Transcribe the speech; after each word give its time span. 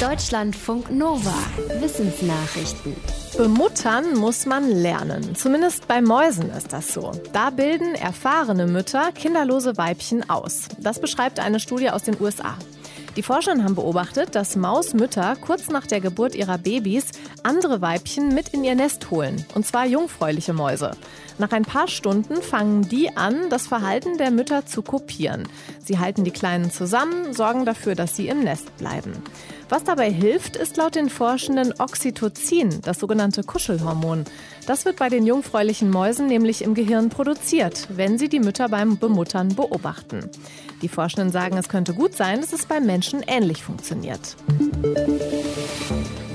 Deutschlandfunk 0.00 0.90
Nova. 0.90 1.32
Wissensnachrichten. 1.80 2.94
Bemuttern 3.38 4.18
muss 4.18 4.44
man 4.44 4.70
lernen. 4.70 5.34
Zumindest 5.34 5.88
bei 5.88 6.02
Mäusen 6.02 6.50
ist 6.50 6.74
das 6.74 6.92
so. 6.92 7.12
Da 7.32 7.48
bilden 7.48 7.94
erfahrene 7.94 8.66
Mütter 8.66 9.10
kinderlose 9.12 9.78
Weibchen 9.78 10.28
aus. 10.28 10.68
Das 10.78 11.00
beschreibt 11.00 11.40
eine 11.40 11.60
Studie 11.60 11.88
aus 11.88 12.02
den 12.02 12.20
USA. 12.20 12.58
Die 13.16 13.22
Forschenden 13.22 13.64
haben 13.64 13.74
beobachtet, 13.74 14.34
dass 14.34 14.56
Mausmütter 14.56 15.36
kurz 15.36 15.68
nach 15.68 15.86
der 15.86 16.02
Geburt 16.02 16.34
ihrer 16.34 16.58
Babys 16.58 17.06
andere 17.42 17.80
Weibchen 17.80 18.34
mit 18.34 18.50
in 18.50 18.62
ihr 18.62 18.74
Nest 18.74 19.10
holen, 19.10 19.46
und 19.54 19.64
zwar 19.64 19.86
jungfräuliche 19.86 20.52
Mäuse. 20.52 20.90
Nach 21.38 21.50
ein 21.52 21.64
paar 21.64 21.88
Stunden 21.88 22.42
fangen 22.42 22.82
die 22.82 23.16
an, 23.16 23.48
das 23.48 23.66
Verhalten 23.66 24.18
der 24.18 24.30
Mütter 24.30 24.66
zu 24.66 24.82
kopieren. 24.82 25.48
Sie 25.82 25.98
halten 25.98 26.24
die 26.24 26.30
Kleinen 26.30 26.70
zusammen, 26.70 27.32
sorgen 27.32 27.64
dafür, 27.64 27.94
dass 27.94 28.16
sie 28.16 28.28
im 28.28 28.44
Nest 28.44 28.76
bleiben. 28.76 29.22
Was 29.68 29.82
dabei 29.82 30.12
hilft, 30.12 30.54
ist 30.54 30.76
laut 30.76 30.94
den 30.94 31.10
Forschenden 31.10 31.74
Oxytocin, 31.78 32.82
das 32.82 33.00
sogenannte 33.00 33.42
Kuschelhormon. 33.42 34.24
Das 34.66 34.84
wird 34.84 34.96
bei 34.96 35.08
den 35.08 35.26
jungfräulichen 35.26 35.90
Mäusen 35.90 36.28
nämlich 36.28 36.62
im 36.62 36.74
Gehirn 36.74 37.08
produziert, 37.08 37.88
wenn 37.90 38.16
sie 38.16 38.28
die 38.28 38.38
Mütter 38.38 38.68
beim 38.68 38.96
Bemuttern 38.96 39.56
beobachten. 39.56 40.30
Die 40.82 40.88
Forschenden 40.88 41.32
sagen, 41.32 41.56
es 41.58 41.68
könnte 41.68 41.94
gut 41.94 42.14
sein, 42.14 42.40
dass 42.40 42.52
es 42.52 42.66
beim 42.66 42.86
Menschen 42.86 43.24
ähnlich 43.26 43.64
funktioniert. 43.64 44.36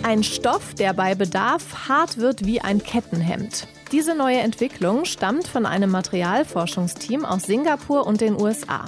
Ein 0.03 0.23
Stoff, 0.23 0.73
der 0.73 0.93
bei 0.93 1.15
Bedarf 1.15 1.87
hart 1.87 2.17
wird 2.17 2.45
wie 2.45 2.59
ein 2.59 2.83
Kettenhemd. 2.83 3.67
Diese 3.93 4.13
neue 4.13 4.39
Entwicklung 4.39 5.05
stammt 5.05 5.47
von 5.47 5.65
einem 5.65 5.91
Materialforschungsteam 5.91 7.23
aus 7.23 7.43
Singapur 7.43 8.05
und 8.05 8.19
den 8.19 8.35
USA. 8.39 8.85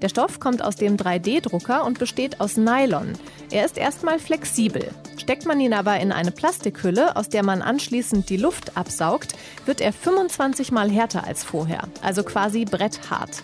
Der 0.00 0.08
Stoff 0.08 0.38
kommt 0.38 0.62
aus 0.62 0.76
dem 0.76 0.96
3D-Drucker 0.96 1.84
und 1.84 1.98
besteht 1.98 2.40
aus 2.40 2.56
Nylon. 2.56 3.14
Er 3.50 3.64
ist 3.64 3.76
erstmal 3.76 4.18
flexibel. 4.18 4.90
Steckt 5.16 5.44
man 5.44 5.58
ihn 5.58 5.74
aber 5.74 5.98
in 5.98 6.12
eine 6.12 6.30
Plastikhülle, 6.30 7.16
aus 7.16 7.28
der 7.28 7.42
man 7.42 7.62
anschließend 7.62 8.30
die 8.30 8.36
Luft 8.36 8.76
absaugt, 8.76 9.34
wird 9.66 9.80
er 9.80 9.92
25 9.92 10.70
mal 10.70 10.88
härter 10.90 11.24
als 11.24 11.42
vorher, 11.42 11.82
also 12.00 12.22
quasi 12.22 12.64
bretthart. 12.64 13.42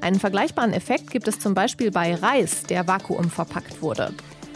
Einen 0.00 0.18
vergleichbaren 0.18 0.72
Effekt 0.72 1.10
gibt 1.10 1.28
es 1.28 1.38
zum 1.38 1.54
Beispiel 1.54 1.90
bei 1.90 2.14
Reis, 2.14 2.64
der 2.64 2.86
vakuumverpackt 2.88 3.80
wurde. 3.80 4.12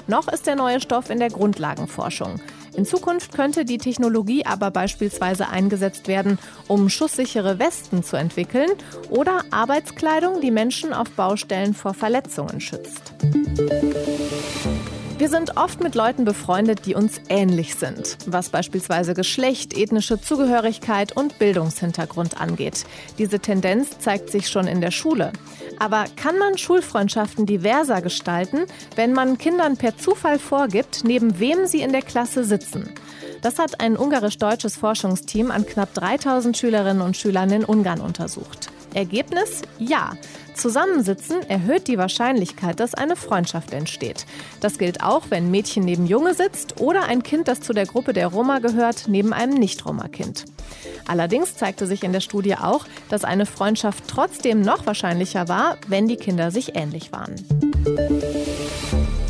Noch 0.09 0.29
ist 0.29 0.47
der 0.47 0.57
neue 0.57 0.81
Stoff 0.81 1.11
in 1.11 1.19
der 1.19 1.31
Grundlagenforschung. 1.31 2.41
In 2.77 2.85
Zukunft 2.85 3.33
könnte 3.33 3.65
die 3.65 3.79
Technologie 3.79 4.45
aber 4.45 4.71
beispielsweise 4.71 5.49
eingesetzt 5.49 6.09
werden, 6.09 6.39
um 6.69 6.91
schusssichere 6.91 7.59
Westen 7.59 8.03
zu 8.03 8.17
entwickeln 8.17 8.69
oder 9.09 9.45
Arbeitskleidung, 9.51 10.43
die 10.43 10.51
Menschen 10.51 10.93
auf 10.93 11.11
Baustellen 11.11 11.73
vor 11.73 11.95
Verletzungen 11.95 12.61
schützt. 12.61 13.15
Wir 15.19 15.31
sind 15.31 15.57
oft 15.57 15.83
mit 15.83 15.95
Leuten 15.95 16.27
befreundet, 16.27 16.85
die 16.85 16.95
uns 16.95 17.23
ähnlich 17.31 17.77
sind, 17.77 18.19
was 18.27 18.51
beispielsweise 18.51 19.15
Geschlecht, 19.15 19.75
ethnische 19.75 20.21
Zugehörigkeit 20.21 21.17
und 21.17 21.39
Bildungshintergrund 21.39 22.39
angeht. 22.39 22.85
Diese 23.17 23.41
Tendenz 23.41 23.99
zeigt 23.99 24.29
sich 24.29 24.51
schon 24.51 24.67
in 24.67 24.83
der 24.83 24.91
Schule. 24.91 25.33
Aber 25.79 26.05
kann 26.17 26.39
man 26.39 26.59
Schulfreundschaften 26.59 27.47
diverser 27.47 28.01
gestalten, 28.03 28.67
wenn 28.95 29.13
man 29.13 29.39
Kindern 29.39 29.77
per 29.77 29.97
Zufall 29.97 30.39
vorgibt, 30.39 31.05
neben 31.05 31.39
wem 31.39 31.67
sie 31.67 31.83
in 31.83 31.93
der 31.93 32.03
Klasse 32.03 32.45
sitzen? 32.45 32.95
Das 33.43 33.59
hat 33.59 33.81
ein 33.81 33.97
ungarisch-deutsches 33.97 34.77
Forschungsteam 34.77 35.51
an 35.51 35.67
knapp 35.67 35.95
3000 35.95 36.57
Schülerinnen 36.57 37.03
und 37.03 37.17
Schülern 37.17 37.51
in 37.51 37.65
Ungarn 37.65 38.01
untersucht. 38.01 38.71
Ergebnis? 38.95 39.63
Ja. 39.79 40.13
Zusammensitzen 40.57 41.43
erhöht 41.49 41.87
die 41.87 41.99
Wahrscheinlichkeit, 41.99 42.81
dass 42.81 42.95
eine 42.95 43.15
Freundschaft 43.15 43.73
entsteht. 43.73 44.27
Das 44.61 44.79
gilt 44.79 45.03
auch, 45.03 45.25
wenn 45.29 45.51
Mädchen 45.51 45.85
neben 45.85 46.07
Junge 46.07 46.35
sitzt 46.35 46.81
oder 46.81 47.05
ein 47.05 47.23
Kind, 47.23 47.48
das 47.48 47.61
zu 47.61 47.73
der 47.73 47.87
Gruppe 47.87 48.13
der 48.13 48.29
Roma 48.29 48.59
gehört, 48.59 49.05
neben 49.09 49.33
einem 49.33 49.55
Nicht-Roma-Kind. 49.55 50.45
Allerdings 51.07 51.57
zeigte 51.57 51.87
sich 51.87 52.03
in 52.03 52.13
der 52.13 52.21
Studie 52.21 52.57
auch, 52.57 52.86
dass 53.08 53.25
eine 53.25 53.47
Freundschaft 53.47 54.05
trotzdem 54.08 54.63
noch 54.63 54.86
wahrscheinlicher 54.86 55.48
war, 55.48 55.77
wenn 55.86 56.08
die 56.08 56.17
Kinder 56.17 56.51
sich 56.51 56.75
ähnlich 56.75 57.13
waren. 57.13 57.36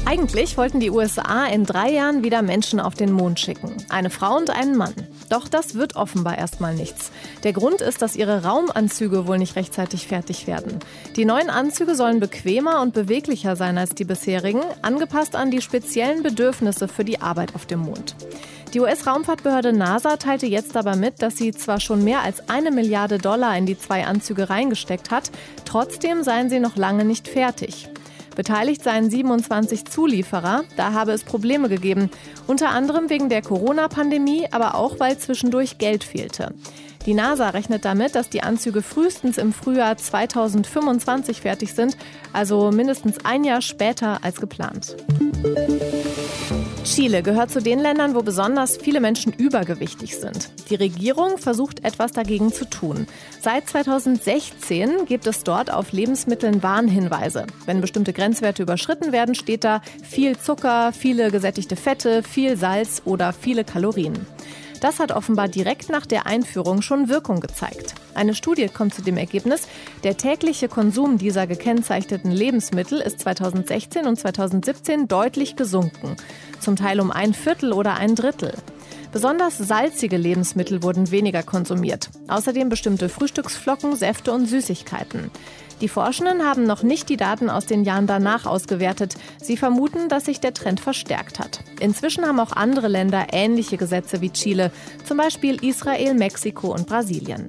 Eigentlich 0.05 0.57
wollten 0.57 0.81
die 0.81 0.91
USA 0.91 1.47
in 1.47 1.65
drei 1.65 1.91
Jahren 1.91 2.23
wieder 2.23 2.41
Menschen 2.41 2.79
auf 2.79 2.95
den 2.95 3.13
Mond 3.13 3.41
schicken. 3.41 3.77
Eine 3.89 4.11
Frau 4.11 4.37
und 4.37 4.51
einen 4.51 4.77
Mann. 4.77 4.95
Doch 5.29 5.49
das 5.49 5.75
wird 5.75 5.97
offenbar 5.97 6.39
erstmal 6.39 6.75
nichts. 6.75 7.11
Der 7.43 7.53
Grund 7.53 7.81
ist, 7.81 8.03
dass 8.03 8.17
ihre 8.17 8.45
Raumanzüge 8.45 9.27
wohl 9.27 9.39
nicht 9.39 9.57
rechtzeitig 9.57 10.07
fertig 10.07 10.47
werden. 10.47 10.79
Die 11.17 11.25
neuen 11.25 11.51
Anzüge 11.51 11.95
sollen 11.95 12.21
bequemer 12.21 12.81
und 12.81 12.95
beweglicher 12.95 13.57
sein 13.57 13.79
als 13.79 13.95
die 13.95 14.05
bisherigen, 14.05 14.63
angepasst 14.83 15.35
an 15.35 15.51
die 15.51 15.63
speziellen 15.63 16.23
Bedürfnisse 16.23 16.89
für 16.89 17.05
die 17.05 17.21
Arbeit 17.21 17.55
auf 17.55 17.67
dem 17.67 17.81
Mond. 17.81 18.15
Die 18.75 18.81
US-Raumfahrtbehörde 18.81 19.73
NASA 19.73 20.17
teilte 20.17 20.47
jetzt 20.47 20.77
aber 20.77 20.97
mit, 20.97 21.23
dass 21.23 21.37
sie 21.37 21.53
zwar 21.53 21.81
schon 21.81 22.05
mehr 22.05 22.23
als 22.23 22.49
eine 22.49 22.71
Milliarde 22.71 23.19
Dollar 23.19 23.57
in 23.57 23.65
die 23.65 23.79
zwei 23.79 24.05
Anzüge 24.05 24.51
reingesteckt 24.51 25.11
hat, 25.11 25.31
trotzdem 25.65 26.23
seien 26.23 26.51
sie 26.51 26.61
noch 26.61 26.77
lange 26.77 27.05
nicht 27.05 27.29
fertig. 27.29 27.89
Beteiligt 28.37 28.85
seien 28.85 29.11
27 29.11 29.87
Zulieferer. 29.87 30.63
Da 30.77 30.93
habe 30.93 31.13
es 31.13 31.25
Probleme 31.25 31.69
gegeben. 31.69 32.11
Unter 32.47 32.69
anderem 32.69 33.11
wegen 33.11 33.29
der 33.29 33.43
Corona-Pandemie, 33.43 34.47
aber 34.53 34.77
auch 34.77 35.01
weil 35.01 35.19
zwischendurch 35.19 35.79
Geld 35.79 36.05
fehlte. 36.05 36.55
Die 37.07 37.15
NASA 37.15 37.51
rechnet 37.51 37.85
damit, 37.85 38.15
dass 38.15 38.29
die 38.29 38.43
Anzüge 38.43 38.83
frühestens 38.83 39.39
im 39.39 39.53
Frühjahr 39.53 39.97
2025 39.97 41.41
fertig 41.41 41.73
sind, 41.73 41.97
also 42.33 42.71
mindestens 42.71 43.25
ein 43.25 43.45
Jahr 43.45 43.63
später 43.63 44.23
als 44.23 44.41
geplant. 44.41 44.97
Chile 46.87 47.25
gehört 47.25 47.51
zu 47.51 47.61
den 47.61 47.81
Ländern, 47.81 48.15
wo 48.15 48.23
besonders 48.23 48.77
viele 48.77 49.01
Menschen 49.01 49.33
übergewichtig 49.33 50.17
sind. 50.17 50.51
Die 50.71 50.77
Regierung 50.77 51.37
versucht 51.37 51.85
etwas 51.85 52.13
dagegen 52.13 52.53
zu 52.53 52.65
tun. 52.65 53.09
Seit 53.41 53.69
2016 53.69 55.05
gibt 55.07 55.27
es 55.27 55.43
dort 55.43 55.73
auf 55.73 55.91
Lebensmitteln 55.91 56.63
Warnhinweise. 56.63 57.47
Wenn 57.65 57.81
bestimmte 57.81 58.13
Grenzwerte 58.13 58.63
überschritten 58.63 59.11
werden, 59.11 59.35
steht 59.35 59.65
da 59.65 59.83
viel 60.05 60.39
Zucker, 60.39 60.93
viele 60.93 61.33
gesättigte 61.33 61.75
Fette, 61.75 62.23
viel 62.23 62.57
Salz 62.57 63.03
oder 63.05 63.33
viele 63.33 63.65
Kalorien. 63.65 64.25
Das 64.81 65.01
hat 65.01 65.11
offenbar 65.11 65.49
direkt 65.49 65.89
nach 65.89 66.07
der 66.07 66.27
Einführung 66.27 66.83
schon 66.83 67.09
Wirkung 67.09 67.41
gezeigt. 67.41 67.95
Eine 68.17 68.35
Studie 68.35 68.69
kommt 68.69 68.95
zu 68.95 69.03
dem 69.03 69.19
Ergebnis, 69.19 69.69
der 70.03 70.17
tägliche 70.17 70.69
Konsum 70.69 71.19
dieser 71.19 71.47
gekennzeichneten 71.47 72.31
Lebensmittel 72.31 72.99
ist 72.99 73.21
2016 73.21 74.07
und 74.07 74.19
2017 74.19 75.07
deutlich 75.07 75.55
gesunken, 75.55 76.17
zum 76.59 76.77
Teil 76.77 77.01
um 77.01 77.11
ein 77.11 77.35
Viertel 77.35 77.75
oder 77.75 77.97
ein 77.97 78.15
Drittel. 78.15 78.55
Besonders 79.17 79.57
salzige 79.57 80.19
Lebensmittel 80.19 80.83
wurden 80.83 81.11
weniger 81.11 81.43
konsumiert. 81.43 82.11
Außerdem 82.29 82.69
bestimmte 82.69 83.09
Frühstücksflocken, 83.09 83.97
Säfte 83.97 84.31
und 84.31 84.45
Süßigkeiten. 84.45 85.31
Die 85.81 85.89
Forschenden 85.89 86.45
haben 86.45 86.65
noch 86.65 86.83
nicht 86.83 87.09
die 87.09 87.17
Daten 87.17 87.49
aus 87.49 87.65
den 87.65 87.85
Jahren 87.85 88.07
danach 88.07 88.45
ausgewertet. 88.45 89.15
Sie 89.43 89.57
vermuten, 89.57 90.11
dass 90.11 90.27
sich 90.27 90.41
der 90.41 90.53
Trend 90.53 90.81
verstärkt 90.81 91.39
hat. 91.39 91.61
Inzwischen 91.81 92.27
haben 92.27 92.39
auch 92.39 92.53
andere 92.53 92.89
Länder 92.89 93.29
ähnliche 93.33 93.79
Gesetze 93.79 94.21
wie 94.21 94.29
Chile, 94.29 94.71
zum 95.07 95.17
Beispiel 95.17 95.65
Israel, 95.65 96.13
Mexiko 96.13 96.75
und 96.75 96.87
Brasilien. 96.87 97.49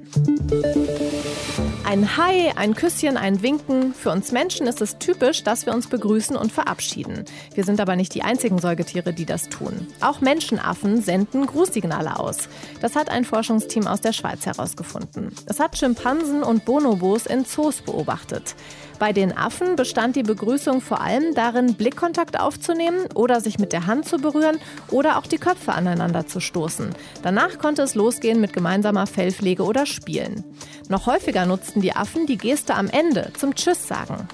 Ein 1.88 2.18
Hi, 2.18 2.52
ein 2.54 2.74
Küsschen, 2.74 3.16
ein 3.16 3.40
Winken. 3.40 3.94
Für 3.94 4.10
uns 4.10 4.30
Menschen 4.30 4.66
ist 4.66 4.82
es 4.82 4.98
typisch, 4.98 5.42
dass 5.42 5.64
wir 5.64 5.72
uns 5.72 5.86
begrüßen 5.86 6.36
und 6.36 6.52
verabschieden. 6.52 7.24
Wir 7.54 7.64
sind 7.64 7.80
aber 7.80 7.96
nicht 7.96 8.14
die 8.14 8.20
einzigen 8.20 8.58
Säugetiere, 8.58 9.14
die 9.14 9.24
das 9.24 9.48
tun. 9.48 9.86
Auch 10.02 10.20
Menschenaffen 10.20 11.00
senden 11.00 11.46
Grußsignale 11.46 12.20
aus. 12.20 12.50
Das 12.82 12.94
hat 12.94 13.08
ein 13.08 13.24
Forschungsteam 13.24 13.86
aus 13.86 14.02
der 14.02 14.12
Schweiz 14.12 14.44
herausgefunden. 14.44 15.34
Es 15.46 15.60
hat 15.60 15.78
Schimpansen 15.78 16.42
und 16.42 16.66
Bonobos 16.66 17.24
in 17.24 17.46
Zoos 17.46 17.80
beobachtet. 17.80 18.54
Bei 18.98 19.12
den 19.12 19.36
Affen 19.36 19.76
bestand 19.76 20.16
die 20.16 20.24
Begrüßung 20.24 20.80
vor 20.80 21.00
allem 21.00 21.32
darin, 21.34 21.74
Blickkontakt 21.74 22.38
aufzunehmen 22.38 23.06
oder 23.14 23.40
sich 23.40 23.58
mit 23.58 23.72
der 23.72 23.86
Hand 23.86 24.06
zu 24.06 24.18
berühren 24.18 24.58
oder 24.90 25.18
auch 25.18 25.26
die 25.26 25.38
Köpfe 25.38 25.72
aneinander 25.72 26.26
zu 26.26 26.40
stoßen. 26.40 26.90
Danach 27.22 27.58
konnte 27.58 27.82
es 27.82 27.94
losgehen 27.94 28.40
mit 28.40 28.52
gemeinsamer 28.52 29.06
Fellpflege 29.06 29.62
oder 29.62 29.86
Spielen. 29.86 30.44
Noch 30.88 31.06
häufiger 31.06 31.46
nutzten 31.46 31.77
die 31.80 31.94
Affen 31.94 32.26
die 32.26 32.38
Geste 32.38 32.74
am 32.74 32.88
Ende 32.88 33.32
zum 33.38 33.54
Tschüss 33.54 33.86
sagen. 33.86 34.28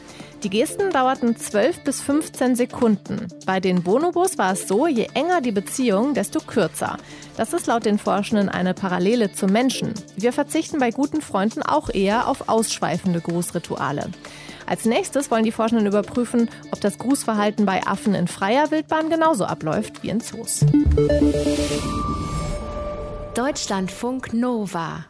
Die 0.45 0.51
Gesten 0.51 0.91
dauerten 0.91 1.39
12 1.39 1.85
bis 1.85 2.03
15 2.03 2.55
Sekunden. 2.55 3.29
Bei 3.47 3.61
den 3.61 3.83
Bonobos 3.83 4.37
war 4.37 4.53
es 4.53 4.69
so, 4.69 4.87
je 4.87 5.09
enger 5.15 5.41
die 5.41 5.53
Beziehung, 5.53 6.13
desto 6.13 6.39
kürzer. 6.41 6.99
Das 7.39 7.55
ist 7.55 7.67
laut 7.67 7.87
den 7.87 7.99
Forschenden 7.99 8.51
eine 8.51 8.75
Parallele 8.75 9.33
zum 9.33 9.51
Menschen. 9.51 9.95
Wir 10.17 10.35
verzichten 10.35 10.79
bei 10.79 10.91
guten 10.91 11.23
Freunden 11.23 11.63
auch 11.63 11.89
eher 11.89 12.29
auf 12.29 12.51
ausschweifende 12.51 13.23
Grußrituale. 13.23 14.11
Als 14.67 14.85
nächstes 14.85 15.31
wollen 15.31 15.45
die 15.45 15.53
Forschenden 15.53 15.87
überprüfen, 15.87 16.51
ob 16.73 16.81
das 16.83 16.99
Grußverhalten 16.99 17.65
bei 17.65 17.87
Affen 17.87 18.15
in 18.15 18.29
freier 18.29 18.71
Wildbahn 18.71 19.09
genauso 19.09 19.47
abläuft 19.47 20.03
wie 20.03 20.11
in 20.11 20.21
Zoos. 20.21 20.61
Deutschlandfunk 23.35 24.35
Nova 24.35 25.07